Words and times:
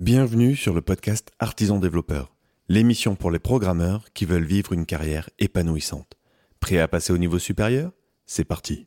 Bienvenue 0.00 0.54
sur 0.54 0.74
le 0.74 0.80
podcast 0.80 1.32
Artisan 1.40 1.80
Développeur, 1.80 2.32
l'émission 2.68 3.16
pour 3.16 3.32
les 3.32 3.40
programmeurs 3.40 4.12
qui 4.14 4.26
veulent 4.26 4.44
vivre 4.44 4.72
une 4.72 4.86
carrière 4.86 5.28
épanouissante. 5.40 6.16
Prêt 6.60 6.78
à 6.78 6.86
passer 6.86 7.12
au 7.12 7.18
niveau 7.18 7.40
supérieur? 7.40 7.90
C'est 8.24 8.44
parti. 8.44 8.86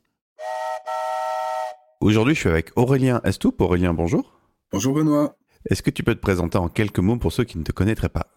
Aujourd'hui, 1.99 2.33
je 2.33 2.39
suis 2.39 2.49
avec 2.49 2.71
Aurélien 2.77 3.19
Estoup. 3.25 3.55
Aurélien, 3.59 3.93
bonjour. 3.93 4.39
Bonjour 4.71 4.93
Benoît. 4.93 5.35
Est-ce 5.69 5.83
que 5.83 5.89
tu 5.89 6.01
peux 6.01 6.15
te 6.15 6.21
présenter 6.21 6.57
en 6.57 6.69
quelques 6.69 6.99
mots 6.99 7.17
pour 7.17 7.33
ceux 7.33 7.43
qui 7.43 7.57
ne 7.57 7.63
te 7.63 7.73
connaîtraient 7.73 8.07
pas? 8.07 8.27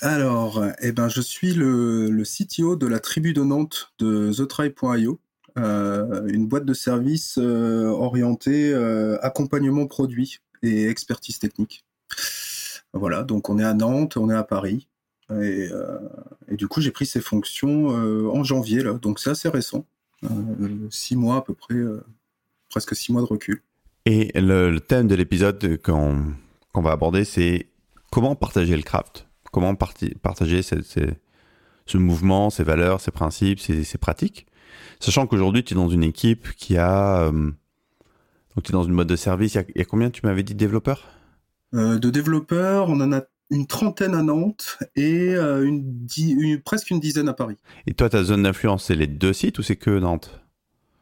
Alors, 0.00 0.64
eh 0.82 0.92
ben, 0.92 1.08
je 1.08 1.20
suis 1.20 1.52
le, 1.52 2.10
le, 2.10 2.22
CTO 2.22 2.76
de 2.76 2.86
la 2.86 3.00
tribu 3.00 3.32
de 3.32 3.42
Nantes 3.42 3.92
de 3.98 4.32
TheTry.io, 4.32 5.18
euh, 5.58 6.28
une 6.28 6.46
boîte 6.46 6.64
de 6.64 6.74
services 6.74 7.38
euh, 7.38 7.86
orientée 7.86 8.72
euh, 8.72 9.18
accompagnement 9.20 9.88
produit 9.88 10.38
et 10.62 10.86
expertise 10.86 11.40
technique. 11.40 11.84
Voilà, 12.92 13.22
donc 13.22 13.48
on 13.48 13.58
est 13.58 13.64
à 13.64 13.74
Nantes, 13.74 14.16
on 14.16 14.30
est 14.30 14.34
à 14.34 14.42
Paris. 14.42 14.88
Et, 15.30 15.68
euh, 15.70 15.98
du 16.50 16.66
coup, 16.66 16.80
j'ai 16.80 16.90
pris 16.90 17.06
ces 17.06 17.20
fonctions 17.20 17.96
euh, 17.96 18.28
en 18.28 18.42
janvier, 18.42 18.82
là, 18.82 18.94
donc 18.94 19.20
c'est 19.20 19.30
assez 19.30 19.48
récent. 19.48 19.86
Euh, 20.24 20.28
six 20.90 21.16
mois 21.16 21.36
à 21.36 21.40
peu 21.42 21.54
près, 21.54 21.76
presque 22.68 22.94
six 22.94 23.12
mois 23.12 23.22
de 23.22 23.26
recul. 23.26 23.62
Et 24.06 24.32
le, 24.34 24.78
thème 24.78 25.06
de 25.06 25.14
l'épisode 25.14 25.80
qu'on 25.82 26.34
va 26.74 26.90
aborder, 26.90 27.24
c'est 27.24 27.68
comment 28.10 28.34
partager 28.34 28.76
le 28.76 28.82
craft? 28.82 29.28
Comment 29.52 29.74
partager 29.74 30.62
ce 30.62 31.96
mouvement, 31.96 32.50
ses 32.50 32.64
valeurs, 32.64 33.00
ses 33.00 33.10
principes, 33.12 33.60
ses, 33.60 33.98
pratiques? 33.98 34.46
Sachant 35.00 35.26
qu'aujourd'hui, 35.26 35.64
tu 35.64 35.74
es 35.74 35.76
dans 35.76 35.88
une 35.88 36.04
équipe 36.04 36.54
qui 36.56 36.76
a. 36.76 37.30
donc, 37.30 38.64
tu 38.64 38.70
es 38.70 38.72
dans 38.72 38.84
une 38.84 38.92
mode 38.92 39.08
de 39.08 39.16
service. 39.16 39.54
Il 39.54 39.64
y 39.76 39.80
a, 39.80 39.84
combien, 39.84 40.10
tu 40.10 40.20
m'avais 40.26 40.42
dit, 40.42 40.54
développeurs? 40.54 41.08
De 41.72 42.10
développeurs, 42.10 42.88
on 42.88 43.00
en 43.00 43.12
a 43.12 43.22
une 43.50 43.66
trentaine 43.66 44.14
à 44.14 44.22
Nantes 44.22 44.78
et 44.96 45.34
euh, 45.34 45.64
une, 45.64 46.60
presque 46.64 46.90
une 46.90 47.00
dizaine 47.00 47.28
à 47.28 47.34
Paris. 47.34 47.56
Et 47.86 47.94
toi, 47.94 48.08
ta 48.08 48.22
zone 48.22 48.44
d'influence, 48.44 48.84
c'est 48.84 48.94
les 48.94 49.08
deux 49.08 49.32
sites 49.32 49.58
ou 49.58 49.62
c'est 49.62 49.76
que 49.76 49.90
Nantes? 49.90 50.40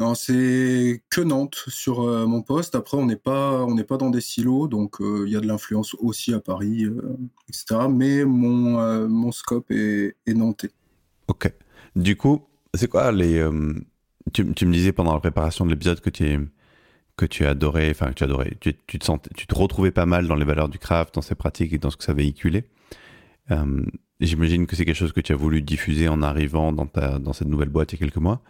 Non, 0.00 0.14
c'est 0.14 1.02
que 1.10 1.20
Nantes 1.20 1.64
sur 1.68 2.02
euh, 2.02 2.26
mon 2.26 2.40
poste. 2.42 2.74
Après, 2.74 2.96
on 2.96 3.04
n'est 3.04 3.16
pas, 3.16 3.64
on 3.64 3.74
n'est 3.74 3.84
pas 3.84 3.96
dans 3.96 4.10
des 4.10 4.20
silos, 4.20 4.68
donc 4.68 4.96
il 5.00 5.28
y 5.28 5.36
a 5.36 5.40
de 5.40 5.46
l'influence 5.46 5.94
aussi 5.98 6.32
à 6.32 6.40
Paris, 6.40 6.86
etc. 7.48 7.88
Mais 7.90 8.24
mon, 8.24 9.08
mon 9.08 9.32
scope 9.32 9.70
est, 9.70 10.16
est 10.26 10.34
nantais. 10.34 10.70
Ok. 11.26 11.52
Du 11.96 12.16
coup, 12.16 12.42
c'est 12.74 12.88
quoi 12.88 13.10
les 13.10 13.44
tu, 14.32 14.52
tu, 14.54 14.66
me 14.66 14.72
disais 14.72 14.92
pendant 14.92 15.14
la 15.14 15.20
préparation 15.20 15.64
de 15.64 15.70
l'épisode 15.70 16.00
que 16.00 16.10
tu 16.10 16.26
es 16.26 16.38
que 17.18 17.26
tu 17.26 17.44
adorais, 17.44 17.90
enfin 17.90 18.08
que 18.08 18.14
tu 18.14 18.24
adorais, 18.24 18.56
tu, 18.60 18.72
te 18.74 19.04
sentais, 19.04 19.28
tu 19.36 19.46
te 19.46 19.54
retrouvais 19.54 19.90
pas 19.90 20.06
mal 20.06 20.26
dans 20.26 20.36
les 20.36 20.46
valeurs 20.46 20.70
du 20.70 20.78
craft, 20.78 21.14
dans 21.14 21.22
ses 21.22 21.34
pratiques 21.34 21.74
et 21.74 21.78
dans 21.78 21.90
ce 21.90 21.98
que 21.98 22.04
ça 22.04 22.14
véhiculait. 22.14 22.64
Euh, 23.50 23.84
J'imagine 24.20 24.66
que 24.66 24.74
c'est 24.74 24.84
quelque 24.84 24.96
chose 24.96 25.12
que 25.12 25.20
tu 25.20 25.32
as 25.32 25.36
voulu 25.36 25.62
diffuser 25.62 26.08
en 26.08 26.22
arrivant 26.22 26.72
dans, 26.72 27.32
cette 27.32 27.46
nouvelle 27.46 27.68
boîte 27.68 27.92
il 27.92 27.96
y 27.96 27.98
a 27.98 28.06
quelques 28.06 28.16
mois. 28.16 28.42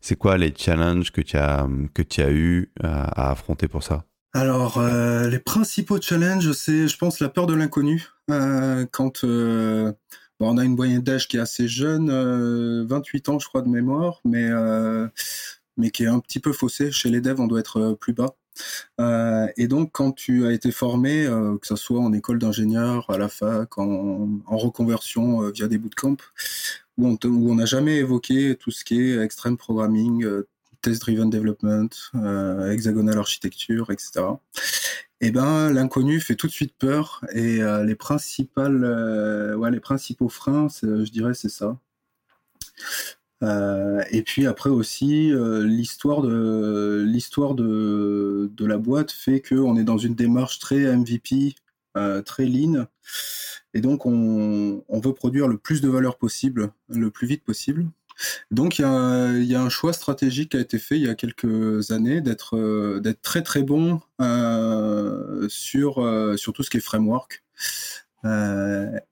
C'est 0.00 0.16
quoi 0.16 0.36
les 0.36 0.52
challenges 0.56 1.12
que 1.12 1.20
tu 1.20 1.36
as, 1.36 2.30
eu 2.30 2.70
à, 2.82 3.30
affronter 3.30 3.68
pour 3.68 3.84
ça? 3.84 4.04
Alors, 4.34 4.78
euh, 4.78 5.28
les 5.28 5.38
principaux 5.38 6.00
challenges, 6.00 6.50
c'est, 6.52 6.88
je 6.88 6.98
pense, 6.98 7.20
la 7.20 7.28
peur 7.28 7.46
de 7.46 7.54
l'inconnu. 7.54 8.08
Euh, 8.30 8.84
quand 8.90 9.22
euh, 9.22 9.92
bon, 10.40 10.54
on 10.54 10.58
a 10.58 10.64
une 10.64 10.74
moyenne 10.74 11.02
d'âge 11.02 11.28
qui 11.28 11.36
est 11.36 11.40
assez 11.40 11.68
jeune, 11.68 12.10
28 12.84 13.28
ans, 13.28 13.38
je 13.38 13.46
crois, 13.46 13.62
de 13.62 13.68
mémoire, 13.68 14.20
mais 14.24 14.50
mais 15.76 15.90
qui 15.90 16.04
est 16.04 16.08
un 16.08 16.20
petit 16.20 16.40
peu 16.40 16.52
faussé. 16.52 16.90
Chez 16.90 17.10
les 17.10 17.20
devs, 17.20 17.40
on 17.40 17.46
doit 17.46 17.60
être 17.60 17.78
euh, 17.78 17.94
plus 17.94 18.12
bas. 18.12 18.34
Euh, 19.00 19.46
et 19.56 19.66
donc, 19.66 19.90
quand 19.92 20.12
tu 20.12 20.46
as 20.46 20.52
été 20.52 20.70
formé, 20.70 21.24
euh, 21.24 21.56
que 21.58 21.66
ce 21.66 21.76
soit 21.76 22.00
en 22.00 22.12
école 22.12 22.38
d'ingénieur, 22.38 23.08
à 23.10 23.18
la 23.18 23.28
fac, 23.28 23.78
en, 23.78 24.40
reconversion 24.46 25.50
via 25.50 25.68
des 25.68 25.78
bootcamps, 25.78 26.16
où 26.98 27.16
on 27.24 27.54
n'a 27.54 27.66
jamais 27.66 27.96
évoqué 27.96 28.56
tout 28.56 28.70
ce 28.70 28.84
qui 28.84 29.00
est 29.00 29.18
extreme 29.18 29.56
programming, 29.56 30.26
test-driven 30.82 31.30
development, 31.30 31.88
hexagonal 32.70 33.18
architecture, 33.18 33.90
etc. 33.90 34.26
Et 35.20 35.28
eh 35.28 35.30
ben, 35.30 35.72
l'inconnu 35.72 36.20
fait 36.20 36.34
tout 36.34 36.48
de 36.48 36.52
suite 36.52 36.74
peur. 36.76 37.24
Et 37.32 37.58
les 37.58 37.96
les 39.70 39.80
principaux 39.80 40.28
freins, 40.28 40.68
je 40.82 41.10
dirais, 41.10 41.34
c'est 41.34 41.48
ça. 41.48 41.78
Euh, 43.42 44.02
et 44.10 44.22
puis 44.22 44.46
après 44.46 44.70
aussi, 44.70 45.32
euh, 45.32 45.64
l'histoire 45.66 46.22
de 46.22 47.04
l'histoire 47.06 47.54
de, 47.54 48.50
de, 48.54 48.66
la 48.66 48.78
boîte 48.78 49.10
fait 49.10 49.42
qu'on 49.42 49.76
est 49.76 49.84
dans 49.84 49.98
une 49.98 50.14
démarche 50.14 50.58
très 50.60 50.96
MVP, 50.96 51.56
euh, 51.96 52.22
très 52.22 52.46
lean, 52.46 52.86
et 53.74 53.80
donc 53.80 54.06
on, 54.06 54.84
on, 54.88 55.00
veut 55.00 55.12
produire 55.12 55.48
le 55.48 55.58
plus 55.58 55.80
de 55.80 55.88
valeur 55.88 56.18
possible, 56.18 56.72
le 56.88 57.10
plus 57.10 57.26
vite 57.26 57.44
possible. 57.44 57.86
Donc 58.50 58.78
il 58.78 58.82
y 58.82 58.84
a, 58.84 59.32
y 59.38 59.54
a, 59.54 59.60
un 59.62 59.68
choix 59.70 59.92
stratégique 59.92 60.52
qui 60.52 60.56
a 60.58 60.60
été 60.60 60.78
fait 60.78 60.96
il 60.96 61.02
y 61.02 61.08
a 61.08 61.14
quelques 61.14 61.90
années 61.90 62.20
d'être 62.20 63.00
d'être 63.00 63.22
très 63.22 63.42
très 63.42 63.62
bon 63.62 64.00
sur 65.48 65.94
sur 66.38 66.52
tout 66.52 66.62
ce 66.62 66.70
qui 66.70 66.76
est 66.76 66.80
framework. 66.80 67.42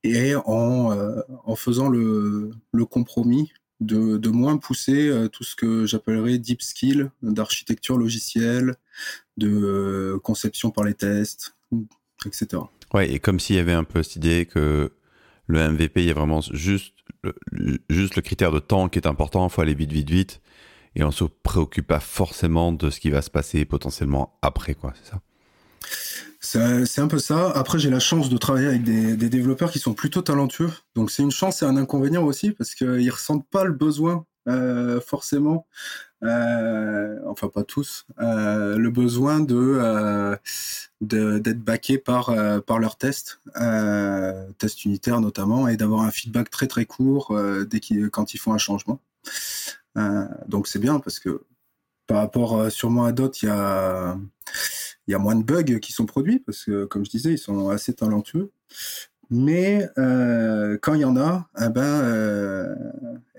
et 0.05 0.35
en, 0.37 1.23
en 1.45 1.57
faisant 1.57 1.89
le, 1.89 2.51
le 2.73 2.85
compromis 2.85 3.51
de, 3.81 4.29
moins 4.29 4.59
pousser 4.59 5.09
euh, 5.09 5.29
tout 5.29 5.45
ce 5.45 5.57
que 5.57 5.87
j'appellerais 5.87 6.39
deep 6.39 6.63
skill 6.63 7.11
d'architecture 7.23 7.97
logicielle, 7.97 8.75
de 9.37 9.49
euh, 9.49 10.19
conception 10.19 10.71
par 10.71 10.85
les 10.85 10.95
tests, 10.95 11.57
etc. 12.27 12.63
Ouais, 12.93 13.11
et 13.11 13.19
comme 13.19 13.41
s'il 13.41 13.57
y 13.57 13.59
avait 13.59 13.73
un 13.73 13.85
peu 13.85 14.03
cette 14.03 14.17
idée 14.17 14.47
que 14.47 14.93
le 15.47 15.71
MVP, 15.71 16.03
il 16.03 16.07
y 16.07 16.11
a 16.11 16.15
vraiment 16.15 16.41
juste 16.41 16.95
le, 17.23 17.79
juste 17.89 18.17
le 18.17 18.23
critère 18.23 18.53
de 18.53 18.59
temps 18.59 18.89
qui 18.89 18.99
est 18.99 19.07
important, 19.07 19.47
il 19.47 19.51
faut 19.51 19.63
aller 19.63 19.75
vite, 19.75 19.93
vite, 19.93 20.11
vite, 20.11 20.41
et 20.95 21.05
on 21.05 21.11
se 21.11 21.25
préoccupe 21.25 21.87
pas 21.87 22.01
forcément 22.01 22.73
de 22.73 22.91
ce 22.91 23.01
qui 23.01 23.11
va 23.11 23.23
se 23.23 23.31
passer 23.31 23.65
potentiellement 23.65 24.39
après, 24.43 24.75
quoi, 24.75 24.93
c'est 25.03 25.11
ça? 25.11 25.21
C'est 26.41 27.01
un 27.01 27.09
peu 27.09 27.19
ça. 27.19 27.51
Après, 27.51 27.79
j'ai 27.79 27.91
la 27.91 28.01
chance 28.01 28.29
de 28.29 28.37
travailler 28.37 28.69
avec 28.69 28.83
des, 28.83 29.29
développeurs 29.29 29.71
qui 29.71 29.79
sont 29.79 29.95
plutôt 29.95 30.23
talentueux. 30.23 30.71
Donc, 30.95 31.11
c'est 31.11 31.23
une 31.23 31.31
chance 31.31 31.63
et 31.63 31.67
un 31.67 31.77
inconvénient 31.77 32.25
aussi 32.25 32.53
parce 32.53 32.75
qu'ils 32.75 33.11
ressentent 33.11 33.49
pas 33.49 33.65
le 33.65 33.73
besoin 33.73 34.27
euh, 34.49 35.01
forcément, 35.03 35.67
euh, 36.25 37.19
enfin 37.27 37.49
pas 37.49 37.63
tous, 37.63 38.07
euh, 38.21 38.77
le 38.79 38.91
besoin 38.91 39.41
de 39.41 40.39
d'être 41.01 41.61
backé 41.63 41.99
par 41.99 42.35
par 42.65 42.79
leurs 42.79 42.97
tests, 42.97 43.41
tests 44.59 44.85
unitaires 44.85 45.21
notamment, 45.21 45.69
et 45.69 45.77
d'avoir 45.77 46.03
un 46.03 46.11
feedback 46.11 46.51
très 46.51 46.67
très 46.69 46.87
court 46.87 47.37
dès 47.69 47.81
quand 48.11 48.35
ils 48.35 48.39
font 48.39 48.53
un 48.55 48.59
changement. 48.59 49.01
donc 50.49 50.69
c'est 50.69 50.79
bien 50.79 51.01
parce 51.01 51.21
que 51.21 51.43
par 52.07 52.19
rapport 52.19 52.71
sûrement 52.73 53.05
à 53.05 53.13
d'autres, 53.13 53.39
il 53.43 53.47
y 53.47 53.51
a 53.51 54.19
il 55.11 55.13
y 55.13 55.17
a 55.17 55.19
moins 55.19 55.35
de 55.35 55.43
bugs 55.43 55.81
qui 55.81 55.93
sont 55.93 56.07
produits 56.07 56.39
parce 56.39 56.65
que, 56.65 56.85
comme 56.85 57.05
je 57.05 57.11
disais, 57.11 57.33
ils 57.33 57.39
sont 57.39 57.69
assez 57.69 57.93
talentueux. 57.95 58.53
Mais 59.29 59.89
euh, 59.99 60.79
quand 60.81 60.95
il 60.95 61.01
y 61.01 61.05
en 61.05 61.17
a, 61.17 61.49
eh 61.61 61.69
ben, 61.69 61.83
euh, 61.83 62.75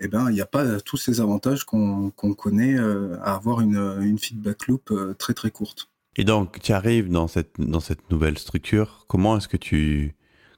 eh 0.02 0.10
ben, 0.10 0.30
il 0.30 0.34
n'y 0.34 0.42
a 0.42 0.46
pas 0.46 0.82
tous 0.82 0.98
ces 0.98 1.22
avantages 1.22 1.64
qu'on 1.64 2.12
connaît 2.12 2.76
euh, 2.76 3.16
à 3.22 3.36
avoir 3.36 3.62
une, 3.62 4.00
une, 4.02 4.18
feedback 4.18 4.68
loop 4.68 4.94
très 5.18 5.34
très 5.34 5.50
courte. 5.50 5.90
Et 6.18 6.26
donc, 6.26 6.60
tu 6.60 6.74
arrives 6.74 7.10
dans 7.10 7.30
cette 7.30 7.54
dans 7.58 7.80
cette 7.80 8.12
nouvelle 8.12 8.38
structure. 8.38 9.06
Comment 9.08 9.38
est-ce 9.38 9.48
que 9.48 9.58
tu 9.58 10.16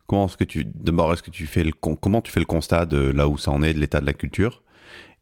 comment 0.07 0.25
est-ce 0.25 0.37
que 0.37 0.43
tu 0.43 0.65
d'abord 0.65 1.13
est-ce 1.13 1.23
que 1.23 1.31
tu 1.31 1.45
fais 1.45 1.63
le 1.63 1.73
comment 1.73 2.21
tu 2.21 2.31
fais 2.31 2.39
le 2.39 2.47
constat 2.47 2.87
de 2.87 2.97
là 2.97 3.27
où 3.27 3.37
ça 3.37 3.51
en 3.51 3.61
est, 3.61 3.75
de 3.75 3.79
l'état 3.79 4.01
de 4.01 4.07
la 4.07 4.13
culture? 4.13 4.63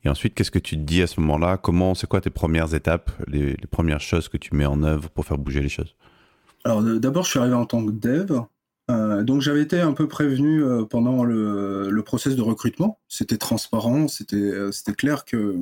Et 0.03 0.09
ensuite, 0.09 0.34
qu'est-ce 0.34 0.51
que 0.51 0.59
tu 0.59 0.75
te 0.78 0.81
dis 0.81 1.01
à 1.01 1.07
ce 1.07 1.19
moment-là? 1.19 1.57
Comment, 1.57 1.94
c'est 1.94 2.07
quoi 2.07 2.22
tes 2.22 2.31
premières 2.31 2.73
étapes, 2.73 3.12
les, 3.28 3.56
premières 3.69 4.01
choses 4.01 4.29
que 4.29 4.38
tu 4.38 4.56
mets 4.56 4.66
en 4.66 4.84
œuvre 4.84 5.09
pour 5.09 5.25
faire 5.25 5.38
bouger 5.38 5.62
les 5.62 5.69
choses? 5.69 5.95
Alors, 6.63 6.81
d'abord, 6.81 7.23
je 7.23 7.31
suis 7.31 7.39
arrivé 7.39 7.56
en 7.56 7.66
tant 7.66 7.85
que 7.85 7.91
dev. 7.91 8.41
Euh, 8.89 9.23
donc, 9.23 9.41
j'avais 9.41 9.62
été 9.62 9.79
un 9.79 9.94
peu 9.94 10.07
prévenu 10.07 10.63
euh, 10.63 10.86
pendant 10.86 11.24
le, 11.24 11.92
le, 11.92 12.03
process 12.03 12.36
de 12.36 12.42
recrutement. 12.42 13.00
C'était 13.07 13.38
transparent, 13.38 14.07
c'était 14.07 14.36
euh, 14.36 14.71
c'était 14.71 14.94
clair 14.94 15.24
que 15.24 15.56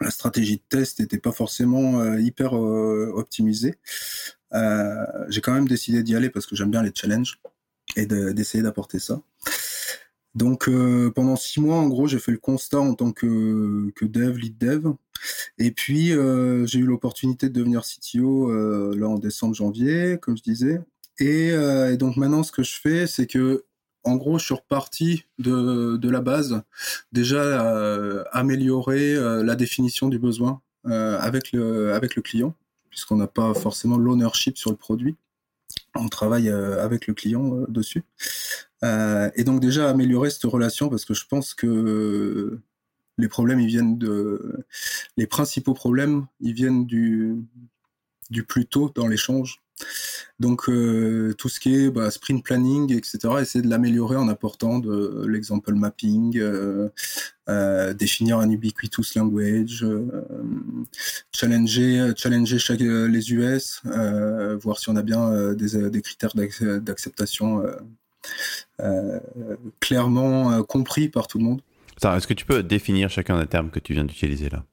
la 0.00 0.10
stratégie 0.10 0.56
de 0.56 0.62
test 0.68 1.00
n'était 1.00 1.18
pas 1.18 1.32
forcément 1.32 2.16
hyper 2.16 2.54
optimisée. 2.54 3.74
J'ai 4.52 5.40
quand 5.42 5.52
même 5.52 5.68
décidé 5.68 6.02
d'y 6.02 6.14
aller 6.14 6.30
parce 6.30 6.46
que 6.46 6.56
j'aime 6.56 6.70
bien 6.70 6.82
les 6.82 6.92
challenges 6.94 7.38
et 7.96 8.06
d'essayer 8.06 8.62
d'apporter 8.62 8.98
ça. 8.98 9.20
Donc 10.34 10.68
euh, 10.68 11.10
pendant 11.10 11.36
six 11.36 11.60
mois, 11.60 11.76
en 11.76 11.88
gros, 11.88 12.06
j'ai 12.06 12.18
fait 12.18 12.32
le 12.32 12.38
constat 12.38 12.80
en 12.80 12.94
tant 12.94 13.12
que, 13.12 13.92
dev, 14.02 14.36
lead 14.36 14.58
dev. 14.58 14.92
Et 15.58 15.70
puis 15.70 16.12
euh, 16.12 16.66
j'ai 16.66 16.78
eu 16.78 16.86
l'opportunité 16.86 17.48
de 17.48 17.54
devenir 17.54 17.82
CTO 17.82 18.50
euh, 18.50 18.94
là 18.96 19.08
en 19.08 19.18
décembre, 19.18 19.54
janvier, 19.54 20.18
comme 20.20 20.36
je 20.36 20.42
disais. 20.42 20.80
Et, 21.18 21.52
donc 21.98 22.16
maintenant, 22.16 22.42
ce 22.42 22.52
que 22.52 22.62
je 22.62 22.80
fais, 22.80 23.06
c'est 23.06 23.26
que 23.26 23.64
en 24.04 24.16
gros, 24.16 24.38
je 24.38 24.46
suis 24.46 24.54
reparti 24.54 25.26
de, 25.38 25.98
de 25.98 26.08
la 26.08 26.22
base, 26.22 26.62
déjà 27.12 28.24
améliorer 28.32 29.14
la 29.44 29.54
définition 29.54 30.08
du 30.08 30.18
besoin 30.18 30.62
avec 30.84 31.52
le 31.52 31.92
avec 31.92 32.16
le 32.16 32.22
client, 32.22 32.54
puisqu'on 32.88 33.16
n'a 33.16 33.26
pas 33.26 33.52
forcément 33.52 33.98
l'ownership 33.98 34.56
sur 34.56 34.70
le 34.70 34.76
produit. 34.76 35.16
on 35.94 36.08
travaille 36.08 36.48
avec 36.48 37.06
le 37.06 37.12
client 37.12 37.66
dessus. 37.68 38.04
Et 38.82 39.44
donc 39.44 39.60
déjà 39.60 39.90
améliorer 39.90 40.30
cette 40.30 40.44
relation 40.44 40.88
parce 40.88 41.04
que 41.04 41.14
je 41.14 41.26
pense 41.26 41.54
que 41.54 42.58
les 43.18 43.28
problèmes 43.28 43.60
ils 43.60 43.68
viennent 43.68 43.98
de 43.98 44.64
les 45.16 45.26
principaux 45.26 45.74
problèmes 45.74 46.26
ils 46.40 46.54
viennent 46.54 46.86
du 46.86 47.36
du 48.30 48.44
plus 48.44 48.66
tôt 48.66 48.90
dans 48.94 49.06
l'échange 49.06 49.60
donc 50.38 50.68
euh, 50.68 51.34
tout 51.34 51.48
ce 51.48 51.60
qui 51.60 51.74
est 51.74 51.90
bah, 51.90 52.10
sprint 52.10 52.42
planning, 52.42 52.92
etc., 52.94 53.18
essayer 53.40 53.62
de 53.62 53.68
l'améliorer 53.68 54.16
en 54.16 54.28
apportant 54.28 54.78
de 54.78 55.26
l'example 55.28 55.74
mapping, 55.74 56.38
euh, 56.38 56.88
euh, 57.48 57.92
définir 57.92 58.38
un 58.38 58.50
ubiquitous 58.50 59.14
language, 59.16 59.84
challenger, 61.32 62.12
challenger 62.16 62.58
chaque, 62.58 62.80
les 62.80 63.32
US, 63.32 63.82
voir 64.62 64.78
si 64.78 64.88
on 64.88 64.96
a 64.96 65.02
bien 65.02 65.52
des 65.52 66.02
critères 66.02 66.34
d'acceptation 66.34 67.62
clairement 69.80 70.62
compris 70.62 71.08
par 71.08 71.26
tout 71.26 71.38
le 71.38 71.44
monde. 71.44 71.62
Est-ce 72.02 72.26
que 72.26 72.34
tu 72.34 72.46
peux 72.46 72.62
définir 72.62 73.10
chacun 73.10 73.38
des 73.38 73.46
termes 73.46 73.70
que 73.70 73.78
tu 73.78 73.92
viens 73.92 74.04
d'utiliser 74.04 74.48
là? 74.48 74.64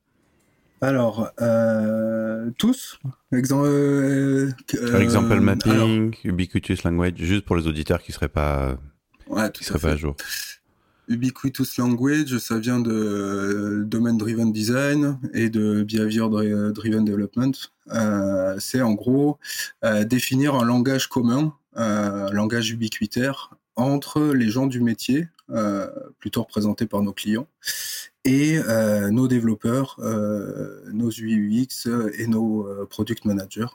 Alors, 0.80 1.32
euh, 1.42 2.52
tous 2.58 3.00
Exemple, 3.32 3.66
euh, 3.66 4.52
Example 5.00 5.40
mapping, 5.40 6.16
ubiquitous 6.24 6.84
language, 6.86 7.16
juste 7.18 7.46
pour 7.46 7.56
les 7.56 7.68
auditeurs 7.68 8.02
qui 8.02 8.12
ne 8.12 8.14
seraient 8.14 8.28
pas, 8.30 8.78
ouais, 9.28 9.52
qui 9.52 9.64
seraient 9.64 9.80
pas 9.80 9.94
à 9.94 9.96
jour. 9.96 10.16
Ubiquitous 11.08 11.78
language, 11.80 12.38
ça 12.38 12.60
vient 12.60 12.80
de 12.80 13.84
domain 13.88 14.14
driven 14.14 14.52
design 14.52 15.18
et 15.34 15.50
de 15.50 15.84
behavior 15.84 16.30
driven 16.74 17.06
development. 17.06 17.54
Euh, 17.92 18.56
c'est 18.60 18.82
en 18.82 18.94
gros 18.94 19.40
euh, 19.84 20.04
définir 20.04 20.54
un 20.56 20.66
langage 20.66 21.08
commun, 21.08 21.54
un 21.78 22.30
langage 22.32 22.72
ubiquitaire 22.72 23.56
entre 23.76 24.22
les 24.34 24.50
gens 24.50 24.68
du 24.68 24.82
métier, 24.82 25.28
plutôt 26.20 26.42
représentés 26.42 26.88
par 26.88 27.02
nos 27.02 27.14
clients, 27.14 27.48
et 28.28 28.60
euh, 28.68 29.10
nos 29.10 29.30
développeurs, 29.30 29.96
euh, 30.00 30.82
nos 30.92 31.10
UX 31.10 31.88
et 32.18 32.28
nos 32.28 32.68
euh, 32.68 32.86
product 32.86 33.24
managers 33.24 33.68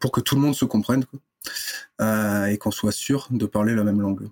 pour 0.00 0.10
que 0.10 0.20
tout 0.20 0.34
le 0.34 0.40
monde 0.40 0.54
se 0.56 0.64
comprenne 0.64 1.04
et 2.00 2.58
qu'on 2.58 2.70
soit 2.72 2.92
sûr 2.92 3.28
de 3.30 3.46
parler 3.46 3.74
la 3.74 3.84
même 3.84 4.00
langue. 4.00 4.28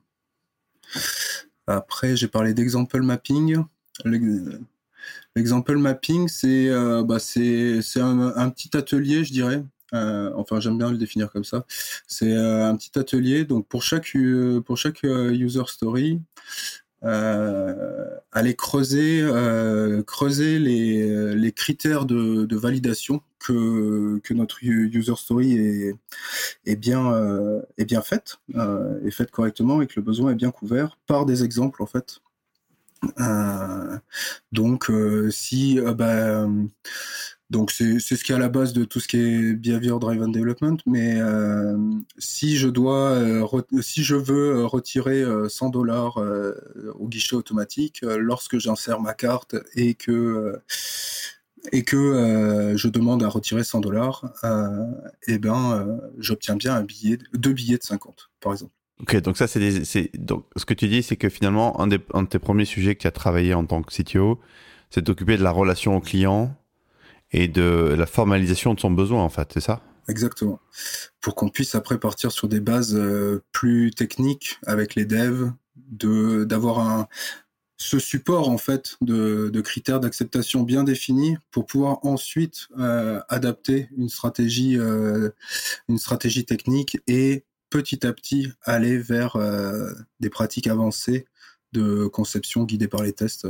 Après, 1.69 2.17
j'ai 2.17 2.27
parlé 2.27 2.55
d'example 2.55 3.03
mapping. 3.03 3.63
L'example 5.37 5.77
mapping, 5.77 6.27
c'est 6.29 6.71
bah, 7.05 7.19
un, 8.37 8.51
petit 8.51 8.77
atelier, 8.77 9.23
je 9.23 9.33
dirais. 9.33 9.63
Enfin, 9.93 10.61
j'aime 10.61 10.79
bien 10.79 10.91
le 10.91 10.99
définir 10.99 11.31
comme 11.31 11.45
ça. 11.45 11.65
C'est 12.07 12.35
un 12.35 12.77
petit 12.77 12.99
atelier. 12.99 13.45
Donc, 13.45 13.67
pour 13.69 13.83
chaque, 13.83 14.17
chaque 14.77 15.03
user 15.03 15.63
story, 15.67 16.21
euh, 17.05 18.07
aller 18.31 18.55
creuser, 18.55 19.21
euh, 19.23 20.03
les, 21.35 21.53
critères 21.53 22.07
de, 22.07 22.57
validation 22.57 23.23
que, 23.39 24.21
notre 24.31 24.63
user 24.63 25.15
story 25.17 25.95
est, 26.65 26.77
bien, 26.77 27.13
euh, 27.13 27.61
est 27.77 27.85
bien 27.85 28.03
faite, 28.03 28.39
euh, 28.55 29.05
est 29.05 29.11
faite 29.11 29.31
correctement 29.31 29.83
et 29.83 29.87
que 29.87 29.95
le 29.97 30.03
besoin 30.03 30.33
est 30.33 30.37
bien 30.37 30.51
couvert 30.53 30.99
par 31.07 31.27
des 31.27 31.43
exemples 31.45 31.83
en 31.83 31.87
fait. 31.87 32.21
Euh, 33.19 33.99
donc, 34.53 34.91
si 35.31 35.81
bah, 35.81 36.47
donc 37.53 37.71
c'est 37.71 38.01
ce 38.01 38.25
qui 38.25 38.33
est 38.33 38.35
à 38.35 38.39
la 38.39 38.49
base 38.49 38.73
de 38.73 38.85
tout 38.85 38.99
ce 38.99 39.07
qui 39.07 39.19
est 39.19 39.53
behavior 39.53 40.01
driven 40.01 40.33
development. 40.33 40.79
Mais 40.87 41.21
euh, 41.21 41.77
si 42.17 42.57
je 42.57 42.67
dois, 42.67 43.11
euh, 43.11 43.47
si 43.83 44.03
je 44.03 44.17
veux 44.17 44.57
euh, 44.57 44.67
retirer 44.67 45.23
100 45.49 45.69
dollars 45.69 46.17
au 46.99 47.09
guichet 47.09 47.37
automatique 47.37 48.01
lorsque 48.03 48.59
j'insère 48.59 49.01
ma 49.01 49.13
carte 49.13 49.55
et 49.75 49.95
que 49.95 50.61
et 51.71 51.85
que 51.85 52.75
je 52.75 52.89
demande 52.89 53.23
à 53.23 53.29
retirer 53.29 53.65
100 53.65 53.81
dollars, 53.81 54.25
eh 55.29 55.39
ben 55.39 56.01
j'obtiens 56.19 56.57
bien 56.57 56.75
un 56.75 56.83
billet, 56.83 57.19
deux 57.35 57.53
billets 57.53 57.79
de 57.79 57.85
50 57.85 58.31
par 58.41 58.53
exemple. 58.53 58.73
Ok, 59.01 59.17
donc 59.21 59.37
ça 59.37 59.47
c'est 59.47 60.11
donc 60.19 60.47
ce 60.57 60.65
que 60.65 60.75
tu 60.75 60.89
dis, 60.89 61.03
c'est 61.03 61.17
que 61.17 61.29
finalement 61.29 61.79
un, 61.81 61.87
des, 61.87 61.99
un 62.15 62.23
de 62.23 62.29
tes 62.29 62.39
premiers 62.39 62.65
sujets 62.65 62.95
que 62.95 63.03
tu 63.03 63.07
as 63.07 63.13
travaillé 63.13 63.53
en 63.53 63.67
tant 63.67 63.83
que 63.83 63.93
CTO, 63.93 64.41
c'est 64.91 65.05
d'occuper 65.05 65.37
de 65.37 65.43
la 65.43 65.51
relation 65.51 65.97
au 65.97 66.01
client 66.01 66.57
et 67.33 67.49
de 67.49 67.95
la 67.97 68.07
formalisation 68.07 68.75
de 68.75 68.81
son 68.81 68.91
besoin, 68.91 69.23
en 69.23 69.29
fait, 69.29 69.51
c'est 69.55 69.61
ça? 69.61 69.81
Exactement. 70.09 70.61
Pour 71.21 71.35
qu'on 71.35 71.49
puisse 71.49 71.75
après 71.75 71.99
partir 71.99 72.33
sur 72.33 72.49
des 72.49 72.61
bases 72.61 72.95
euh, 72.95 73.43
plus 73.53 73.93
techniques 73.93 74.59
avec 74.67 74.95
les 74.95 75.05
devs, 75.05 75.53
de 75.77 76.45
d'avoir 76.45 76.81
un 76.81 77.09
ce 77.79 77.99
support 77.99 78.49
en 78.49 78.59
fait 78.59 78.97
de, 79.01 79.51
de 79.53 79.61
critères 79.61 80.01
d'acceptation 80.01 80.63
bien 80.63 80.85
définis 80.85 81.37
pour 81.51 81.67
pouvoir 81.67 82.05
ensuite 82.05 82.69
euh, 82.79 83.21
adapter 83.29 83.89
une 83.97 84.09
stratégie 84.09 84.79
euh, 84.79 85.31
une 85.89 85.99
stratégie 85.99 86.45
technique 86.45 86.99
et 87.07 87.45
petit 87.71 88.07
à 88.07 88.13
petit 88.13 88.53
aller 88.63 88.99
vers 88.99 89.39
des 90.21 90.29
pratiques 90.29 90.67
avancées 90.67 91.25
de 91.73 92.07
conception 92.07 92.65
guidées 92.65 92.89
par 92.89 93.03
les 93.03 93.15
tests 93.15 93.49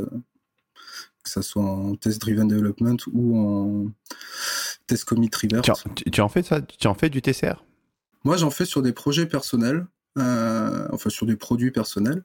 que 1.22 1.30
ce 1.30 1.42
soit 1.42 1.62
en 1.62 1.94
test 1.94 2.20
driven 2.20 2.48
development 2.48 2.96
ou 3.12 3.38
en 3.38 3.92
test 4.86 5.04
commit 5.04 5.30
reverse. 5.32 5.84
Tu, 6.10 6.20
en 6.20 6.28
fais 6.28 6.42
ça 6.42 6.60
Tu 6.60 6.86
en 6.86 6.94
fais 6.94 7.10
du 7.10 7.22
TCR 7.22 7.64
Moi, 8.24 8.36
j'en 8.36 8.50
fais 8.50 8.64
sur 8.64 8.82
des 8.82 8.92
projets 8.92 9.26
personnels. 9.26 9.86
Euh, 10.18 10.88
enfin 10.92 11.08
sur 11.08 11.24
des 11.24 11.36
produits 11.36 11.70
personnels. 11.70 12.22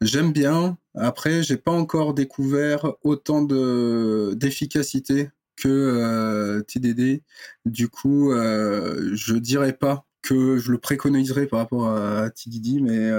J'aime 0.00 0.32
bien. 0.32 0.78
Après, 0.94 1.42
j'ai 1.42 1.58
pas 1.58 1.70
encore 1.70 2.14
découvert 2.14 2.94
autant 3.02 3.42
de 3.42 4.32
d'efficacité 4.34 5.30
que 5.56 5.68
euh, 5.68 6.62
TDD. 6.62 7.22
Du 7.66 7.88
coup, 7.90 8.32
euh, 8.32 9.10
je 9.14 9.34
dirais 9.34 9.74
pas 9.74 10.06
que 10.22 10.56
je 10.56 10.72
le 10.72 10.78
préconiserais 10.78 11.46
par 11.46 11.58
rapport 11.58 11.88
à 11.88 12.30
TDD, 12.30 12.80
mais 12.80 13.10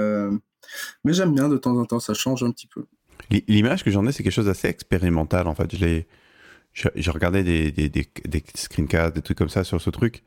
mais 1.04 1.12
j'aime 1.12 1.32
bien 1.32 1.48
de 1.48 1.56
temps 1.56 1.76
en 1.76 1.84
temps. 1.84 2.00
Ça 2.00 2.14
change 2.14 2.42
un 2.42 2.50
petit 2.50 2.66
peu. 2.66 2.86
L'image 3.30 3.84
que 3.84 3.90
j'en 3.90 4.06
ai, 4.06 4.12
c'est 4.12 4.22
quelque 4.22 4.32
chose 4.32 4.46
d'assez 4.46 4.68
expérimental, 4.68 5.46
en 5.46 5.54
fait. 5.54 5.74
J'ai 5.74 7.10
regardé 7.10 7.42
des, 7.42 8.42
screencasts, 8.54 9.14
des 9.14 9.22
trucs 9.22 9.38
comme 9.38 9.48
ça 9.48 9.64
sur 9.64 9.80
ce 9.80 9.90
truc. 9.90 10.22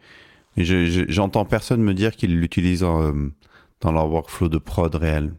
Mais 0.57 0.65
j'entends 0.65 1.45
personne 1.45 1.81
me 1.81 1.93
dire 1.93 2.15
qu'ils 2.15 2.39
l'utilisent 2.39 2.81
dans 2.81 3.91
leur 3.91 4.11
workflow 4.11 4.49
de 4.49 4.57
prod 4.57 4.93
réel. 4.93 5.33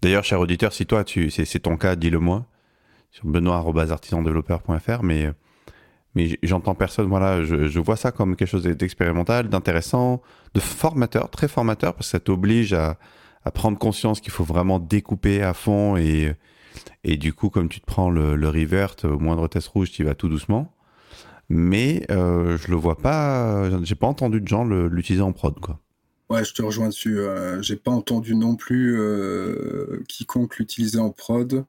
D'ailleurs, 0.00 0.24
cher 0.24 0.40
auditeur, 0.40 0.72
si 0.72 0.86
toi, 0.86 1.04
c'est 1.06 1.58
ton 1.60 1.76
cas, 1.76 1.96
dis-le 1.96 2.18
moi 2.18 2.46
sur 3.10 3.26
benoît.artisandeveloppeur.fr, 3.26 5.02
mais, 5.02 5.32
mais 6.14 6.38
j'entends 6.42 6.74
personne, 6.74 7.08
voilà, 7.08 7.42
je, 7.42 7.66
je, 7.66 7.80
vois 7.80 7.96
ça 7.96 8.12
comme 8.12 8.36
quelque 8.36 8.48
chose 8.48 8.64
d'expérimental, 8.64 9.48
d'intéressant, 9.48 10.20
de 10.54 10.60
formateur, 10.60 11.30
très 11.30 11.48
formateur, 11.48 11.94
parce 11.94 12.08
que 12.08 12.10
ça 12.10 12.20
t'oblige 12.20 12.74
à, 12.74 12.98
à 13.44 13.50
prendre 13.50 13.78
conscience 13.78 14.20
qu'il 14.20 14.32
faut 14.32 14.44
vraiment 14.44 14.78
découper 14.78 15.42
à 15.42 15.54
fond 15.54 15.96
et, 15.96 16.34
et 17.04 17.16
du 17.16 17.32
coup, 17.32 17.50
comme 17.50 17.68
tu 17.68 17.80
te 17.80 17.86
prends 17.86 18.10
le, 18.10 18.36
le 18.36 18.48
revert, 18.48 18.94
au 19.04 19.18
moindre 19.18 19.48
test 19.48 19.68
rouge, 19.68 19.90
tu 19.90 20.04
vas 20.04 20.14
tout 20.14 20.28
doucement. 20.28 20.74
Mais 21.48 22.04
euh, 22.10 22.58
je 22.58 22.70
le 22.70 22.76
vois 22.76 22.98
pas, 22.98 23.70
j'ai 23.82 23.94
pas 23.94 24.06
entendu 24.06 24.40
de 24.40 24.46
gens 24.46 24.64
l'utiliser 24.64 25.22
en 25.22 25.32
prod, 25.32 25.58
quoi. 25.58 25.80
Ouais, 26.28 26.44
je 26.44 26.52
te 26.52 26.60
rejoins 26.60 26.88
dessus. 26.88 27.18
Euh, 27.18 27.62
j'ai 27.62 27.76
pas 27.76 27.90
entendu 27.90 28.34
non 28.34 28.54
plus 28.54 29.00
euh, 29.00 30.04
quiconque 30.08 30.58
l'utiliser 30.58 30.98
en 30.98 31.10
prod. 31.10 31.64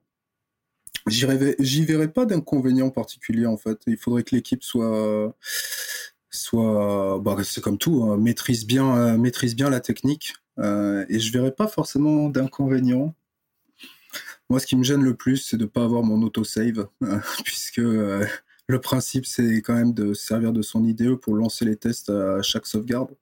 J'y 1.08 1.86
verrais 1.86 2.10
pas 2.10 2.26
d'inconvénient 2.26 2.90
particulier 2.90 3.46
en 3.46 3.56
fait. 3.56 3.80
Il 3.88 3.96
faudrait 3.96 4.24
que 4.24 4.36
l'équipe 4.36 4.64
soit, 4.64 5.34
soit, 6.30 7.20
bah, 7.24 7.38
c'est 7.44 7.62
comme 7.62 7.78
tout, 7.78 8.04
hein, 8.04 8.18
maîtrise 8.18 8.68
bien, 8.68 9.18
maîtrise 9.18 9.56
bien 9.56 9.70
la 9.70 9.80
technique. 9.80 10.34
Euh, 10.60 11.06
et 11.10 11.20
je 11.20 11.32
verrais 11.32 11.52
pas 11.52 11.68
forcément 11.68 12.30
d'inconvénients. 12.30 13.16
Moi, 14.50 14.60
ce 14.60 14.66
qui 14.66 14.76
me 14.76 14.84
gêne 14.84 15.04
le 15.04 15.16
plus, 15.16 15.38
c'est 15.38 15.58
de 15.58 15.64
ne 15.64 15.70
pas 15.70 15.84
avoir 15.84 16.04
mon 16.04 16.22
autosave, 16.22 16.88
puisque 17.44 17.80
euh, 17.80 18.26
le 18.68 18.82
principe, 18.82 19.26
c'est 19.26 19.62
quand 19.62 19.76
même 19.76 19.94
de 19.94 20.14
servir 20.14 20.52
de 20.52 20.62
son 20.62 20.84
IDE 20.84 21.16
pour 21.16 21.36
lancer 21.36 21.66
les 21.66 21.76
tests 21.76 22.10
à 22.10 22.42
chaque 22.42 22.66
sauvegarde. 22.66 23.16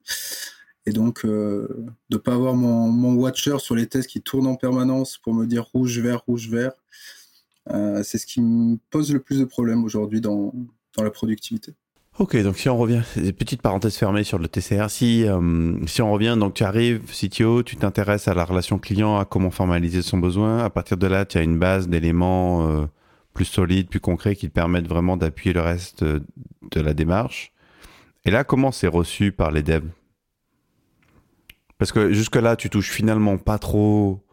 Et 0.86 0.92
donc, 0.92 1.26
euh, 1.26 1.68
de 2.10 2.16
ne 2.16 2.18
pas 2.18 2.34
avoir 2.34 2.56
mon, 2.56 3.14
watcher 3.16 3.60
sur 3.60 3.76
les 3.76 3.88
tests 3.88 4.10
qui 4.10 4.22
tourne 4.22 4.48
en 4.48 4.56
permanence 4.56 5.18
pour 5.18 5.34
me 5.34 5.46
dire 5.46 5.66
rouge, 5.66 6.00
vert, 6.00 6.24
rouge, 6.26 6.50
vert, 6.50 6.74
c'est 8.04 8.18
ce 8.18 8.26
qui 8.26 8.40
me 8.40 8.78
pose 8.90 9.12
le 9.12 9.20
plus 9.20 9.40
de 9.40 9.46
problèmes 9.46 9.84
aujourd'hui 9.84 10.22
dans 10.22 10.54
la 10.98 11.12
productivité. 11.12 11.76
Ok, 12.20 12.36
donc 12.38 12.58
si 12.58 12.68
on 12.68 12.78
revient, 12.78 13.04
petite 13.38 13.62
parenthèse 13.62 13.96
fermée 13.96 14.24
sur 14.24 14.40
le 14.40 14.48
TCR, 14.48 14.90
si, 14.90 15.28
euh, 15.28 15.86
si 15.86 16.02
on 16.02 16.12
revient, 16.12 16.36
donc 16.40 16.56
tu 16.56 16.64
arrives, 16.64 17.04
CTO, 17.12 17.62
tu 17.62 17.76
t'intéresses 17.76 18.28
à 18.28 18.34
la 18.34 18.44
relation 18.44 18.80
client, 18.80 19.20
à 19.20 19.26
comment 19.26 19.52
formaliser 19.52 20.02
son 20.02 20.18
besoin, 20.18 20.64
à 20.64 20.72
partir 20.72 20.98
de 20.98 21.06
là, 21.06 21.26
tu 21.26 21.38
as 21.38 21.44
une 21.44 21.60
base 21.60 21.88
d'éléments 21.88 22.68
euh, 22.68 22.88
plus 23.36 23.46
solides, 23.46 23.88
plus 23.88 24.00
concrets 24.00 24.36
qui 24.36 24.48
te 24.48 24.54
permettent 24.54 24.88
vraiment 24.88 25.16
d'appuyer 25.16 25.54
le 25.54 25.62
reste 25.62 26.04
de 26.04 26.82
la 26.82 26.96
démarche. 26.96 27.54
Et 28.26 28.32
là, 28.32 28.44
comment 28.44 28.72
c'est 28.72 28.88
reçu 28.88 29.32
par 29.32 29.52
les 29.52 29.62
devs? 29.62 29.88
Parce 31.78 31.92
que 31.92 32.12
jusque-là, 32.14 32.56
tu 32.56 32.72
touches 32.72 32.90
finalement 32.90 33.38
pas 33.38 33.60
trop 33.60 34.26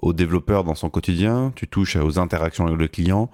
au 0.00 0.12
développeur 0.12 0.62
dans 0.62 0.76
son 0.76 0.90
quotidien, 0.90 1.52
tu 1.56 1.66
touches 1.66 1.96
aux 1.96 2.20
interactions 2.20 2.66
avec 2.66 2.78
le 2.78 2.86
client. 2.86 3.32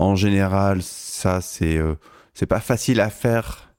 En 0.00 0.16
général, 0.16 0.82
ça, 0.82 1.40
c'est 1.40 1.76
euh, 1.76 1.94
c'est 2.38 2.46
pas 2.46 2.60
facile 2.60 3.00
à 3.00 3.10
faire, 3.10 3.74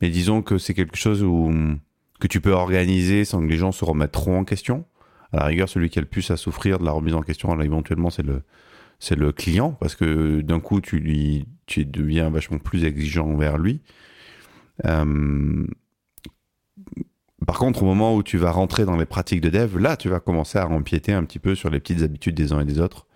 mais 0.00 0.08
disons 0.08 0.42
que 0.42 0.58
c'est 0.58 0.74
quelque 0.74 0.96
chose 0.96 1.22
où, 1.22 1.48
que 2.18 2.26
tu 2.26 2.40
peux 2.40 2.50
organiser 2.50 3.24
sans 3.24 3.40
que 3.40 3.46
les 3.46 3.56
gens 3.56 3.70
se 3.70 3.84
remettent 3.84 4.16
en 4.16 4.42
question. 4.42 4.84
À 5.32 5.36
la 5.36 5.44
rigueur, 5.44 5.68
celui 5.68 5.90
qui 5.90 6.00
a 6.00 6.02
le 6.02 6.08
plus 6.08 6.28
à 6.32 6.36
souffrir 6.36 6.80
de 6.80 6.84
la 6.84 6.90
remise 6.90 7.14
en 7.14 7.22
question, 7.22 7.56
éventuellement, 7.60 8.10
c'est 8.10 8.24
le, 8.24 8.42
c'est 8.98 9.14
le 9.14 9.30
client, 9.30 9.76
parce 9.78 9.94
que 9.94 10.40
d'un 10.40 10.58
coup, 10.58 10.80
tu 10.80 10.98
lui, 10.98 11.46
tu 11.66 11.84
deviens 11.84 12.30
vachement 12.30 12.58
plus 12.58 12.84
exigeant 12.84 13.28
envers 13.28 13.58
lui. 13.58 13.80
Euh, 14.86 15.64
par 17.46 17.58
contre, 17.58 17.84
au 17.84 17.86
moment 17.86 18.16
où 18.16 18.24
tu 18.24 18.38
vas 18.38 18.50
rentrer 18.50 18.86
dans 18.86 18.96
les 18.96 19.06
pratiques 19.06 19.40
de 19.40 19.50
dev, 19.50 19.78
là, 19.78 19.96
tu 19.96 20.08
vas 20.08 20.18
commencer 20.18 20.58
à 20.58 20.68
empiéter 20.68 21.12
un 21.12 21.22
petit 21.22 21.38
peu 21.38 21.54
sur 21.54 21.70
les 21.70 21.78
petites 21.78 22.02
habitudes 22.02 22.34
des 22.34 22.52
uns 22.52 22.58
et 22.58 22.64
des 22.64 22.80
autres. 22.80 23.06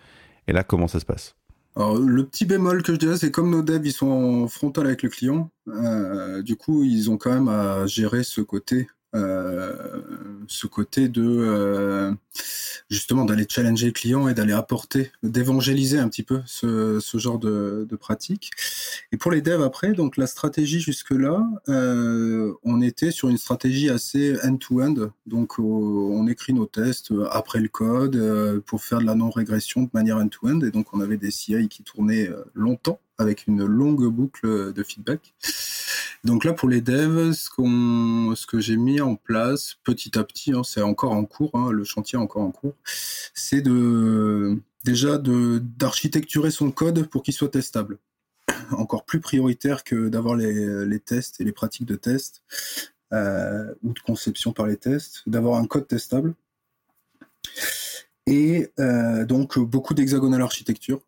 Et 0.47 0.53
là, 0.53 0.63
comment 0.63 0.87
ça 0.87 1.01
se 1.01 1.05
passe? 1.05 1.35
Alors, 1.77 1.99
le 1.99 2.25
petit 2.25 2.45
bémol 2.45 2.83
que 2.85 2.93
je 2.93 2.99
dirais, 2.99 3.17
c'est 3.17 3.33
comme 3.33 3.51
nos 3.51 3.63
devs, 3.63 3.85
ils 3.85 3.93
sont 3.93 4.07
en 4.07 4.49
frontal 4.49 4.87
avec 4.87 5.03
le 5.03 5.09
client. 5.09 5.51
Euh, 5.69 6.41
du 6.43 6.57
coup, 6.57 6.85
ils 6.85 7.11
ont 7.11 7.17
quand 7.17 7.33
même 7.33 7.49
à 7.49 7.87
gérer 7.87 8.23
ce 8.23 8.41
côté 8.41 8.87
ce 9.15 10.67
côté 10.67 11.09
de 11.09 11.23
euh, 11.25 12.13
justement 12.91 13.25
d'aller 13.25 13.47
challenger 13.49 13.87
le 13.87 13.93
client 13.93 14.29
et 14.29 14.35
d'aller 14.35 14.53
apporter, 14.53 15.13
d'évangéliser 15.23 15.99
un 15.99 16.09
petit 16.09 16.23
peu 16.23 16.43
ce, 16.47 16.99
ce 17.01 17.19
genre 17.19 17.39
de, 17.39 17.87
de, 17.89 17.97
pratique. 17.97 18.51
Et 19.13 19.17
pour 19.17 19.31
les 19.31 19.41
devs 19.41 19.63
après, 19.63 19.93
donc 19.93 20.17
la 20.17 20.27
stratégie 20.27 20.81
jusque 20.81 21.13
là, 21.13 21.47
euh, 21.69 22.53
on 22.65 22.81
était 22.81 23.11
sur 23.11 23.29
une 23.29 23.39
stratégie 23.39 23.89
assez 23.89 24.37
end-to-end. 24.43 25.11
Donc 25.27 25.59
on 25.59 26.27
écrit 26.27 26.53
nos 26.53 26.67
tests 26.67 27.13
après 27.31 27.61
le 27.61 27.69
code 27.69 28.63
pour 28.67 28.83
faire 28.83 28.99
de 28.99 29.07
la 29.07 29.15
non-régression 29.15 29.83
de 29.83 29.91
manière 29.93 30.17
end-to-end. 30.17 30.61
Et 30.61 30.71
donc 30.71 30.93
on 30.93 31.01
avait 31.01 31.19
des 31.19 31.31
CI 31.31 31.69
qui 31.69 31.83
tournaient 31.83 32.31
longtemps 32.55 32.99
avec 33.19 33.47
une 33.47 33.65
longue 33.65 34.07
boucle 34.07 34.73
de 34.73 34.83
feedback. 34.83 35.35
Donc 36.25 36.45
là, 36.45 36.55
pour 36.55 36.71
les 36.71 36.81
devs, 36.81 37.33
ce, 37.33 38.47
que 38.47 38.59
j'ai 38.59 38.77
mis 38.77 39.01
en 39.01 39.15
place 39.15 39.77
petit 39.85 40.19
à 40.19 40.25
petit, 40.25 40.53
hein, 40.53 40.63
c'est 40.65 40.81
encore 40.81 41.13
en 41.13 41.25
cours, 41.27 41.51
hein, 41.55 41.71
le 41.71 41.85
chantier 41.85 42.19
est 42.19 42.23
encore 42.23 42.43
en 42.43 42.51
cours, 42.51 42.75
c'est 43.35 43.63
déjà 44.85 45.19
d'architecturer 45.19 46.51
son 46.51 46.71
code 46.71 47.07
pour 47.09 47.23
qu'il 47.23 47.35
soit 47.35 47.51
testable. 47.51 47.99
Encore 48.71 49.05
plus 49.05 49.21
prioritaire 49.21 49.85
que 49.85 50.09
d'avoir 50.09 50.37
les, 50.37 50.87
les 50.87 51.01
tests 51.01 51.41
et 51.41 51.45
les 51.45 51.53
pratiques 51.53 51.87
de 51.87 51.97
test 51.97 52.43
euh, 53.13 53.75
ou 53.83 53.93
de 53.93 54.01
conception 54.01 54.53
par 54.53 54.67
les 54.67 54.77
tests, 54.77 55.23
d'avoir 55.29 55.61
un 55.61 55.67
code 55.67 55.87
testable. 55.87 56.35
Et 58.27 58.73
euh, 58.81 59.25
donc 59.27 59.59
beaucoup 59.59 59.93
d'hexagonal 59.95 60.41
architecture 60.41 61.01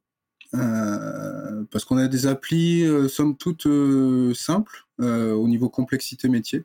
euh, 0.55 1.65
parce 1.71 1.85
qu'on 1.85 1.97
a 1.99 2.09
des 2.09 2.27
applis, 2.27 2.85
euh, 2.85 3.09
somme 3.09 3.37
toute, 3.37 3.67
euh, 3.67 4.35
simples 4.35 4.87
au 4.99 5.47
niveau 5.47 5.69
complexité 5.69 6.29
métier. 6.29 6.65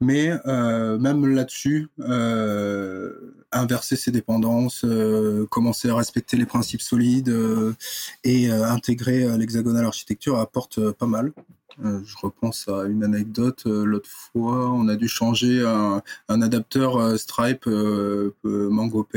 Mais 0.00 0.30
même 0.44 1.24
là-dessus, 1.26 1.88
inverser 3.52 3.94
ses 3.94 4.10
dépendances, 4.10 4.84
commencer 5.50 5.88
à 5.88 5.94
respecter 5.94 6.36
les 6.36 6.46
principes 6.46 6.82
solides 6.82 7.32
et 8.24 8.50
intégrer 8.50 9.38
l'hexagonal 9.38 9.84
architecture 9.84 10.38
apporte 10.40 10.90
pas 10.90 11.06
mal. 11.06 11.32
je 11.80 12.16
repense 12.20 12.66
à 12.66 12.86
une 12.86 13.04
anecdote. 13.04 13.62
L'autre 13.66 14.10
fois, 14.10 14.72
on 14.72 14.88
a 14.88 14.96
dû 14.96 15.06
changer 15.06 15.64
un, 15.64 16.02
un 16.28 16.42
adapteur 16.42 17.16
Stripe 17.16 17.66
MangoP 18.42 19.16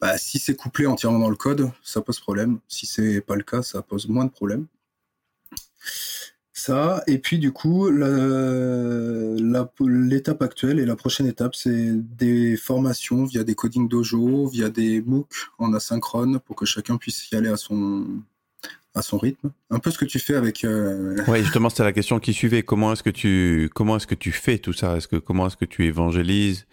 bah, 0.00 0.18
si 0.18 0.38
c'est 0.38 0.54
couplé 0.54 0.86
entièrement 0.86 1.18
dans 1.18 1.30
le 1.30 1.36
code, 1.36 1.70
ça 1.82 2.00
pose 2.00 2.20
problème. 2.20 2.58
Si 2.68 2.86
c'est 2.86 3.20
pas 3.20 3.36
le 3.36 3.42
cas, 3.42 3.62
ça 3.62 3.82
pose 3.82 4.08
moins 4.08 4.24
de 4.24 4.30
problèmes. 4.30 4.66
Ça, 6.52 7.04
et 7.06 7.18
puis 7.18 7.38
du 7.38 7.52
coup, 7.52 7.88
l'étape 7.88 8.02
actuelle 10.42 10.80
et 10.80 10.84
la 10.84 10.96
prochaine 10.96 11.28
étape, 11.28 11.54
c'est 11.54 11.92
des 11.92 12.56
formations 12.56 13.24
via 13.24 13.44
des 13.44 13.54
coding 13.54 13.88
dojo, 13.88 14.48
via 14.48 14.68
des 14.68 15.00
MOOC 15.00 15.28
en 15.58 15.72
asynchrone 15.72 16.40
pour 16.40 16.56
que 16.56 16.66
chacun 16.66 16.96
puisse 16.96 17.30
y 17.30 17.36
aller 17.36 17.48
à 17.48 17.56
son, 17.56 18.04
à 18.96 19.02
son 19.02 19.18
rythme. 19.18 19.52
Un 19.70 19.78
peu 19.78 19.92
ce 19.92 19.98
que 19.98 20.04
tu 20.04 20.18
fais 20.18 20.34
avec. 20.34 20.64
Euh... 20.64 21.22
Oui, 21.28 21.42
justement, 21.42 21.70
c'était 21.70 21.84
la 21.84 21.92
question 21.92 22.18
qui 22.18 22.32
suivait. 22.32 22.64
Comment 22.64 22.92
est-ce 22.92 23.04
que 23.04 23.10
tu, 23.10 23.70
comment 23.72 23.96
est-ce 23.96 24.08
que 24.08 24.16
tu 24.16 24.32
fais 24.32 24.58
tout 24.58 24.72
ça? 24.72 24.96
Est-ce 24.96 25.06
que 25.06 25.16
comment 25.16 25.46
est-ce 25.46 25.56
que 25.56 25.64
tu 25.64 25.86
évangélises? 25.86 26.66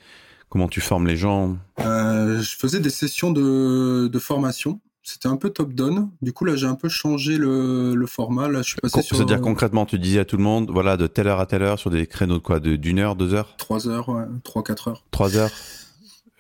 Comment 0.50 0.68
tu 0.68 0.82
formes 0.82 1.06
les 1.06 1.18
gens? 1.18 1.58
Euh, 1.80 2.15
Je 2.42 2.56
faisais 2.56 2.80
des 2.80 2.90
sessions 2.90 3.32
de, 3.32 4.08
de 4.12 4.20
formation. 4.20 4.80
C'était 5.08 5.28
un 5.28 5.38
peu 5.38 5.52
top-down. 5.52 6.10
Du 6.24 6.34
coup, 6.34 6.46
là, 6.46 6.56
j'ai 6.56 6.66
un 6.66 6.74
peu 6.74 6.90
changé 6.90 7.38
le, 7.38 7.94
le, 7.94 8.08
format. 8.08 8.48
Là, 8.48 8.64
je 8.64 8.70
suis 8.70 8.82
passé 8.82 9.04
sur. 9.04 9.16
C'est-à-dire 9.16 9.40
concrètement, 9.40 9.86
tu 9.86 10.00
disais 10.00 10.20
à 10.20 10.26
tout 10.26 10.36
le 10.36 10.42
monde, 10.42 10.72
voilà, 10.72 10.98
de 10.98 11.06
telle 11.06 11.28
heure 11.28 11.40
à 11.40 11.46
telle 11.46 11.62
heure, 11.62 11.78
sur 11.78 11.92
des 11.92 12.08
créneaux 12.08 12.40
de 12.40 12.40
quoi 12.40 12.60
D'une 12.60 12.98
heure, 12.98 13.16
deux 13.16 13.36
heures? 13.36 13.56
Trois 13.58 13.88
heures, 13.88 14.10
ouais. 14.10 14.24
Trois, 14.44 14.64
quatre 14.64 14.88
heures. 14.88 15.04
Trois 15.12 15.38
heures? 15.38 15.52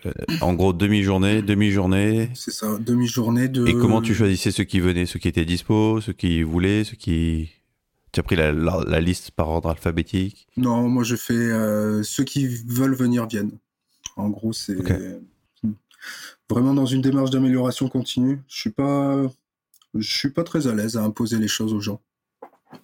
Euh, 0.08 0.12
En 0.42 0.56
gros, 0.56 0.74
demi-journée, 0.74 1.44
demi-journée. 1.44 2.30
C'est 2.34 2.52
ça, 2.52 2.78
demi-journée 2.80 3.50
de. 3.50 3.68
Et 3.68 3.74
comment 3.74 4.02
tu 4.02 4.16
choisissais 4.16 4.50
ceux 4.50 4.64
qui 4.64 4.80
venaient, 4.80 5.06
ceux 5.06 5.20
qui 5.20 5.28
étaient 5.28 5.46
dispo, 5.46 6.02
ceux 6.02 6.14
qui 6.14 6.42
voulaient, 6.42 6.84
ceux 6.84 6.98
qui. 6.98 7.50
Tu 8.12 8.20
as 8.20 8.24
pris 8.24 8.36
la, 8.36 8.52
la, 8.52 9.02
liste 9.02 9.32
par 9.32 9.50
ordre 9.50 9.70
alphabétique? 9.70 10.48
Non, 10.56 10.88
moi 10.88 11.04
je 11.04 11.18
fais 11.18 11.34
euh, 11.34 12.02
ceux 12.02 12.24
qui 12.24 12.48
veulent 12.48 12.96
venir 12.96 13.28
viennent. 13.28 13.52
En 14.16 14.30
gros, 14.30 14.54
c'est 14.54 14.78
vraiment 16.50 16.74
dans 16.74 16.86
une 16.86 17.02
démarche 17.02 17.32
d'amélioration 17.32 17.90
continue. 17.90 18.42
Je 18.48 18.60
suis 18.60 18.72
pas, 18.72 19.24
je 19.94 20.18
suis 20.18 20.32
pas 20.32 20.44
très 20.44 20.68
à 20.68 20.74
l'aise 20.74 20.98
à 20.98 21.04
imposer 21.04 21.40
les 21.40 21.48
choses 21.48 21.74
aux 21.74 21.82
gens 21.82 22.02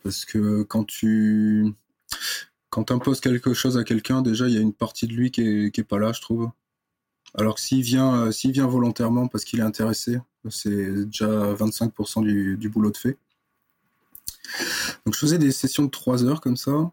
parce 0.03 0.25
que 0.25 0.63
quand 0.63 0.85
tu 0.85 1.73
quand 2.69 2.91
imposes 2.91 3.19
quelque 3.19 3.53
chose 3.53 3.77
à 3.77 3.83
quelqu'un, 3.83 4.21
déjà 4.21 4.47
il 4.47 4.55
y 4.55 4.57
a 4.57 4.61
une 4.61 4.73
partie 4.73 5.07
de 5.07 5.13
lui 5.13 5.31
qui 5.31 5.41
est, 5.41 5.83
pas 5.83 5.99
là, 5.99 6.13
je 6.13 6.21
trouve. 6.21 6.49
Alors 7.35 7.55
que 7.55 7.61
s'il 7.61 7.81
vient, 7.81 8.27
euh, 8.27 8.31
s'il 8.31 8.51
vient 8.51 8.67
volontairement 8.67 9.27
parce 9.27 9.43
qu'il 9.43 9.59
est 9.59 9.63
intéressé, 9.63 10.19
c'est 10.49 11.05
déjà 11.05 11.53
25% 11.53 12.23
du, 12.23 12.57
du 12.57 12.69
boulot 12.69 12.91
de 12.91 12.97
fait. 12.97 13.17
Donc 15.05 15.13
je 15.15 15.19
faisais 15.19 15.37
des 15.37 15.51
sessions 15.51 15.85
de 15.85 15.89
3 15.89 16.25
heures 16.25 16.41
comme 16.41 16.57
ça. 16.57 16.91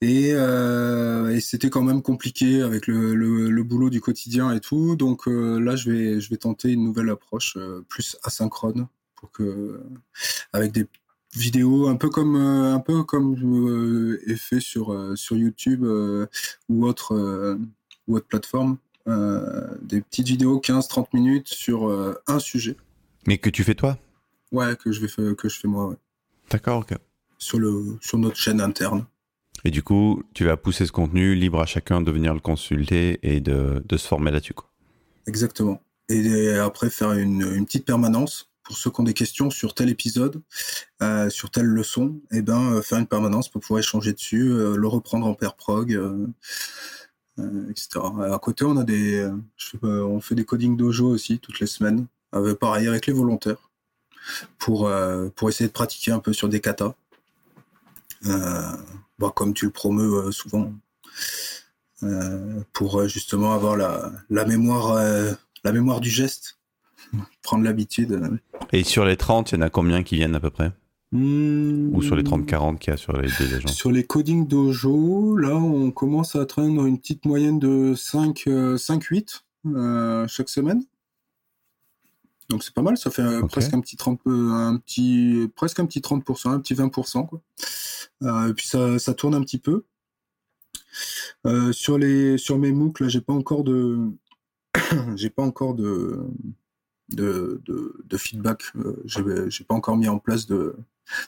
Et, 0.00 0.30
euh, 0.32 1.30
et 1.30 1.40
c'était 1.40 1.70
quand 1.70 1.82
même 1.82 2.02
compliqué 2.02 2.62
avec 2.62 2.86
le, 2.86 3.14
le, 3.14 3.50
le, 3.50 3.62
boulot 3.62 3.90
du 3.90 4.00
quotidien 4.00 4.52
et 4.52 4.60
tout. 4.60 4.96
Donc 4.96 5.28
euh, 5.28 5.58
là, 5.58 5.76
je 5.76 5.90
vais, 5.90 6.20
je 6.20 6.30
vais 6.30 6.36
tenter 6.36 6.72
une 6.72 6.84
nouvelle 6.84 7.10
approche 7.10 7.56
euh, 7.56 7.84
plus 7.88 8.16
asynchrone 8.22 8.88
pour 9.16 9.30
que, 9.30 9.80
avec 10.52 10.72
des 10.72 10.86
vidéos 11.34 11.88
un 11.88 11.96
peu 11.96 12.08
comme, 12.08 12.36
un 12.36 12.80
peu 12.80 13.04
comme 13.04 14.18
est 14.26 14.36
fait 14.36 14.60
sur, 14.60 15.12
sur 15.16 15.36
YouTube 15.36 15.84
ou 16.68 16.86
autre, 16.86 17.58
ou 18.08 18.16
autre 18.16 18.26
plateforme. 18.26 18.78
des 19.06 20.00
petites 20.00 20.26
vidéos 20.26 20.58
15-30 20.58 21.08
minutes 21.12 21.48
sur 21.48 22.16
un 22.26 22.38
sujet. 22.38 22.76
Mais 23.26 23.36
que 23.36 23.50
tu 23.50 23.62
fais 23.62 23.74
toi? 23.74 23.98
Ouais, 24.52 24.74
que 24.74 24.90
je, 24.90 25.00
vais, 25.02 25.34
que 25.36 25.48
je 25.50 25.60
fais 25.60 25.68
moi, 25.68 25.88
ouais. 25.88 25.96
D'accord, 26.50 26.80
ok. 26.80 26.96
Sur, 27.38 27.58
le, 27.58 27.98
sur 28.00 28.18
notre 28.18 28.36
chaîne 28.36 28.60
interne. 28.60 29.06
Et 29.64 29.70
du 29.70 29.82
coup, 29.82 30.22
tu 30.34 30.44
vas 30.44 30.56
pousser 30.56 30.86
ce 30.86 30.92
contenu 30.92 31.34
libre 31.34 31.60
à 31.60 31.66
chacun 31.66 32.00
de 32.00 32.10
venir 32.10 32.34
le 32.34 32.40
consulter 32.40 33.18
et 33.22 33.40
de, 33.40 33.82
de 33.86 33.96
se 33.96 34.06
former 34.06 34.30
là-dessus. 34.30 34.54
Quoi. 34.54 34.70
Exactement. 35.26 35.82
Et 36.08 36.54
après, 36.54 36.90
faire 36.90 37.12
une, 37.12 37.42
une, 37.42 37.66
petite 37.66 37.84
permanence 37.84 38.50
pour 38.64 38.76
ceux 38.76 38.90
qui 38.90 39.00
ont 39.00 39.04
des 39.04 39.14
questions 39.14 39.50
sur 39.50 39.74
tel 39.74 39.88
épisode, 39.88 40.42
euh, 41.02 41.30
sur 41.30 41.50
telle 41.50 41.66
leçon, 41.66 42.20
et 42.30 42.38
eh 42.38 42.42
ben, 42.42 42.72
euh, 42.72 42.82
faire 42.82 42.98
une 42.98 43.06
permanence 43.06 43.48
pour 43.48 43.60
pouvoir 43.60 43.80
échanger 43.80 44.12
dessus, 44.12 44.50
euh, 44.52 44.76
le 44.76 44.88
reprendre 44.88 45.26
en 45.26 45.34
pair 45.34 45.54
prog, 45.54 45.92
euh, 45.92 46.26
euh, 47.38 47.70
etc. 47.70 48.00
À 48.32 48.38
côté, 48.38 48.64
on 48.64 48.76
a 48.76 48.84
des, 48.84 49.28
on 49.82 50.20
fait 50.20 50.34
des 50.34 50.44
coding 50.44 50.76
dojo 50.76 51.08
aussi 51.08 51.38
toutes 51.38 51.60
les 51.60 51.66
semaines, 51.66 52.06
pareil 52.60 52.86
avec 52.86 53.06
les 53.06 53.12
volontaires, 53.12 53.69
pour, 54.58 54.90
pour 55.34 55.48
essayer 55.48 55.68
de 55.68 55.72
pratiquer 55.72 56.12
un 56.12 56.18
peu 56.18 56.32
sur 56.32 56.48
des 56.48 56.60
katas. 56.60 56.94
Euh, 58.26 58.76
bah, 59.18 59.32
comme 59.34 59.54
tu 59.54 59.64
le 59.66 59.70
promeus 59.70 60.14
euh, 60.14 60.30
souvent, 60.30 60.72
euh, 62.02 62.60
pour 62.72 63.06
justement 63.08 63.54
avoir 63.54 63.76
la, 63.76 64.12
la 64.28 64.44
mémoire, 64.44 64.94
la 65.64 65.72
mémoire 65.72 66.00
du 66.00 66.10
geste, 66.10 66.58
prendre 67.42 67.64
l'habitude. 67.64 68.38
Et 68.72 68.84
sur 68.84 69.04
les 69.04 69.16
30, 69.16 69.52
il 69.52 69.54
y 69.56 69.58
en 69.58 69.62
a 69.62 69.70
combien 69.70 70.02
qui 70.02 70.16
viennent 70.16 70.34
à 70.34 70.40
peu 70.40 70.50
près? 70.50 70.72
Mmh, 71.12 71.92
Ou 71.92 72.02
sur 72.02 72.14
les 72.14 72.22
30-40 72.22 72.78
qu'il 72.78 72.92
y 72.92 72.94
a 72.94 72.96
sur 72.96 73.16
les 73.16 73.28
deux 73.38 73.54
agents? 73.56 73.68
Sur 73.68 73.90
les 73.90 74.04
coding 74.04 74.46
dojo, 74.46 75.36
là, 75.36 75.56
on 75.56 75.90
commence 75.90 76.36
à 76.36 76.42
atteindre 76.42 76.86
une 76.86 76.98
petite 76.98 77.24
moyenne 77.24 77.58
de 77.58 77.94
5-8 77.96 79.40
euh, 79.66 80.28
chaque 80.28 80.48
semaine. 80.48 80.84
Donc 82.50 82.64
c'est 82.64 82.74
pas 82.74 82.82
mal, 82.82 82.98
ça 82.98 83.10
fait 83.10 83.24
okay. 83.24 83.46
presque 83.46 83.74
un 83.74 83.80
petit 83.80 83.96
30 83.96 84.20
un 84.26 84.76
petit 84.76 85.50
presque 85.54 85.78
un 85.80 85.86
petit 85.86 86.00
30%, 86.00 86.48
un 86.48 86.60
petit 86.60 86.74
20% 86.74 87.26
quoi. 87.26 87.40
Euh, 88.22 88.48
et 88.48 88.54
puis 88.54 88.66
ça, 88.66 88.98
ça, 88.98 89.14
tourne 89.14 89.34
un 89.34 89.40
petit 89.40 89.58
peu. 89.58 89.84
sur 91.72 91.96
les 91.96 92.36
sur 92.36 92.58
mes 92.58 92.72
MOOC, 92.72 93.00
là, 93.00 93.08
j'ai 93.08 93.20
pas 93.20 93.32
encore 93.32 93.64
de 93.64 93.98
j'ai 95.16 95.30
pas 95.30 95.42
encore 95.42 95.74
de 95.74 96.18
de, 97.10 97.60
de, 97.66 98.16
feedback. 98.16 98.62
j'ai 99.06 99.64
pas 99.64 99.74
encore 99.74 99.96
mis 99.96 100.08
en 100.08 100.18
place 100.18 100.46
de, 100.46 100.76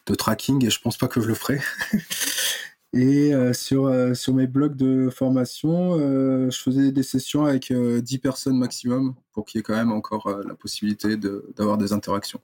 de 0.06 0.14
tracking 0.14 0.64
et 0.64 0.70
je 0.70 0.80
pense 0.80 0.96
pas 0.96 1.08
que 1.08 1.20
je 1.20 1.28
le 1.28 1.34
ferai. 1.34 1.60
Et 2.94 3.32
euh, 3.32 3.54
sur, 3.54 3.86
euh, 3.86 4.12
sur 4.12 4.34
mes 4.34 4.46
blogs 4.46 4.76
de 4.76 5.08
formation, 5.08 5.96
euh, 5.98 6.50
je 6.50 6.58
faisais 6.58 6.92
des 6.92 7.02
sessions 7.02 7.46
avec 7.46 7.72
10 7.72 8.18
personnes 8.18 8.58
maximum 8.58 9.14
pour 9.32 9.46
qu'il 9.46 9.58
y 9.58 9.60
ait 9.60 9.62
quand 9.62 9.76
même 9.76 9.92
encore 9.92 10.28
la 10.46 10.54
possibilité 10.54 11.16
d'avoir 11.16 11.78
des 11.78 11.92
interactions. 11.92 12.40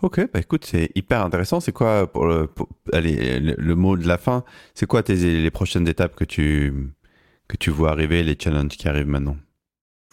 Ok, 0.00 0.20
bah 0.32 0.38
écoute, 0.38 0.64
c'est 0.64 0.92
hyper 0.94 1.24
intéressant. 1.24 1.58
C'est 1.58 1.72
quoi, 1.72 2.06
pour, 2.06 2.26
le, 2.26 2.48
allez, 2.92 3.40
le, 3.40 3.74
mot 3.74 3.96
de 3.96 4.06
la 4.06 4.16
fin, 4.16 4.44
c'est 4.74 4.86
quoi 4.86 5.02
tes, 5.02 5.16
les 5.16 5.50
prochaines 5.50 5.88
étapes 5.88 6.14
que 6.14 6.24
tu, 6.24 6.92
que 7.48 7.56
tu 7.56 7.70
vois 7.70 7.90
arriver, 7.90 8.22
les 8.22 8.36
challenges 8.38 8.76
qui 8.76 8.86
arrivent 8.86 9.08
maintenant? 9.08 9.36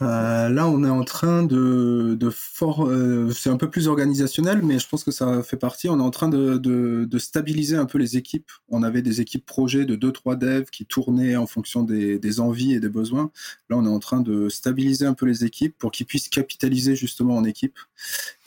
Euh, 0.01 0.49
là, 0.49 0.67
on 0.67 0.83
est 0.83 0.89
en 0.89 1.05
train 1.05 1.43
de, 1.43 2.17
euh, 2.21 3.31
c'est 3.31 3.49
un 3.49 3.55
peu 3.55 3.69
plus 3.69 3.87
organisationnel, 3.87 4.61
mais 4.61 4.77
je 4.77 4.89
pense 4.89 5.05
que 5.05 5.11
ça 5.11 5.41
fait 5.41 5.55
partie. 5.55 5.87
On 5.87 5.99
est 5.99 6.03
en 6.03 6.11
train 6.11 6.27
de, 6.27 7.17
stabiliser 7.17 7.77
un 7.77 7.85
peu 7.85 7.97
les 7.97 8.17
équipes. 8.17 8.51
On 8.69 8.83
avait 8.83 9.01
des 9.01 9.21
équipes 9.21 9.45
projets 9.45 9.85
de 9.85 9.95
2-3 9.95 10.37
devs 10.37 10.69
qui 10.69 10.85
tournaient 10.85 11.37
en 11.37 11.47
fonction 11.47 11.83
des, 11.83 12.39
envies 12.39 12.73
et 12.73 12.79
des 12.81 12.89
besoins. 12.89 13.31
Là, 13.69 13.77
on 13.77 13.85
est 13.85 13.89
en 13.89 13.99
train 13.99 14.19
de 14.19 14.49
stabiliser 14.49 15.05
un 15.05 15.13
peu 15.13 15.25
les 15.25 15.45
équipes 15.45 15.77
pour 15.77 15.91
qu'ils 15.91 16.05
puissent 16.05 16.27
capitaliser 16.27 16.95
justement 16.95 17.37
en 17.37 17.45
équipe 17.45 17.79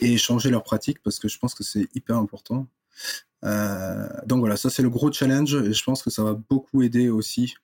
et 0.01 0.13
échanger 0.13 0.51
leurs 0.51 0.65
pratiques 0.65 1.03
parce 1.03 1.19
que 1.19 1.29
je 1.29 1.39
pense 1.39 1.55
que 1.55 1.65
c'est 1.65 1.89
hyper 1.95 2.19
important. 2.19 2.67
Euh, 3.45 4.09
donc 4.27 4.41
voilà, 4.41 4.57
ça 4.57 4.69
c'est 4.69 4.83
le 4.83 4.91
gros 4.91 5.13
challenge 5.13 5.55
et 5.55 5.73
je 5.73 5.85
pense 5.85 6.03
que 6.03 6.11
ça 6.11 6.25
va 6.25 6.35
beaucoup 6.35 6.83
aider 6.83 7.09
aussi. 7.09 7.55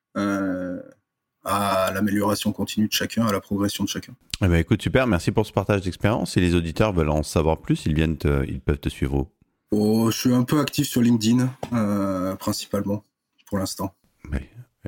À 1.44 1.90
l'amélioration 1.92 2.52
continue 2.52 2.88
de 2.88 2.92
chacun, 2.92 3.26
à 3.26 3.32
la 3.32 3.40
progression 3.40 3.84
de 3.84 3.88
chacun. 3.88 4.14
Eh 4.42 4.48
ben, 4.48 4.56
écoute, 4.56 4.80
super, 4.80 5.06
merci 5.06 5.30
pour 5.30 5.46
ce 5.46 5.52
partage 5.52 5.82
d'expérience. 5.82 6.32
Si 6.32 6.40
les 6.40 6.54
auditeurs 6.54 6.92
veulent 6.92 7.10
en 7.10 7.22
savoir 7.22 7.58
plus, 7.58 7.84
ils, 7.86 7.94
viennent 7.94 8.16
ils 8.48 8.60
peuvent 8.60 8.78
te 8.78 8.88
suivre 8.88 9.28
oh, 9.70 10.10
Je 10.10 10.18
suis 10.18 10.32
un 10.32 10.44
peu 10.44 10.58
actif 10.60 10.88
sur 10.88 11.02
LinkedIn, 11.02 11.48
euh, 11.72 12.34
principalement, 12.36 13.04
pour 13.46 13.58
l'instant. 13.58 13.94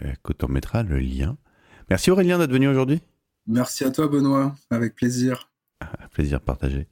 écoute, 0.03 0.43
on 0.45 0.49
mettra 0.49 0.83
le 0.83 0.99
lien. 0.99 1.37
Merci 1.91 2.11
Aurélien 2.11 2.39
d'être 2.39 2.53
venu 2.53 2.69
aujourd'hui. 2.69 3.01
Merci 3.47 3.85
à 3.85 3.91
toi 3.91 4.09
Benoît, 4.09 4.55
avec 4.71 4.95
plaisir. 4.95 5.51
plaisir 6.13 6.41
partagé. 6.41 6.89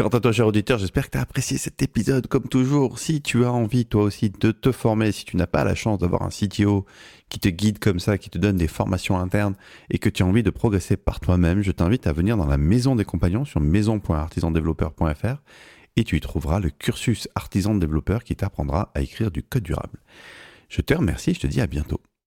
Quant 0.00 0.08
à 0.08 0.20
toi, 0.20 0.32
cher 0.32 0.46
auditeur, 0.46 0.78
j'espère 0.78 1.04
que 1.04 1.10
tu 1.10 1.18
as 1.18 1.20
apprécié 1.20 1.58
cet 1.58 1.82
épisode. 1.82 2.26
Comme 2.26 2.48
toujours, 2.48 2.98
si 2.98 3.20
tu 3.20 3.44
as 3.44 3.52
envie, 3.52 3.84
toi 3.84 4.04
aussi, 4.04 4.30
de 4.30 4.50
te 4.50 4.72
former, 4.72 5.12
si 5.12 5.26
tu 5.26 5.36
n'as 5.36 5.46
pas 5.46 5.62
la 5.62 5.74
chance 5.74 5.98
d'avoir 5.98 6.22
un 6.22 6.30
CTO 6.30 6.86
qui 7.28 7.38
te 7.38 7.50
guide 7.50 7.78
comme 7.78 8.00
ça, 8.00 8.16
qui 8.16 8.30
te 8.30 8.38
donne 8.38 8.56
des 8.56 8.66
formations 8.66 9.18
internes 9.18 9.56
et 9.90 9.98
que 9.98 10.08
tu 10.08 10.22
as 10.22 10.26
envie 10.26 10.42
de 10.42 10.48
progresser 10.48 10.96
par 10.96 11.20
toi-même, 11.20 11.60
je 11.60 11.70
t'invite 11.70 12.06
à 12.06 12.14
venir 12.14 12.38
dans 12.38 12.46
la 12.46 12.56
maison 12.56 12.96
des 12.96 13.04
compagnons 13.04 13.44
sur 13.44 13.60
maison.artisandéveloppeur.fr 13.60 15.36
et 15.96 16.04
tu 16.04 16.16
y 16.16 16.20
trouveras 16.20 16.60
le 16.60 16.70
cursus 16.70 17.28
artisan 17.34 17.74
développeur 17.74 18.24
qui 18.24 18.34
t'apprendra 18.34 18.90
à 18.94 19.02
écrire 19.02 19.30
du 19.30 19.42
code 19.42 19.64
durable. 19.64 19.98
Je 20.70 20.80
te 20.80 20.94
remercie, 20.94 21.34
je 21.34 21.40
te 21.40 21.46
dis 21.46 21.60
à 21.60 21.66
bientôt. 21.66 22.00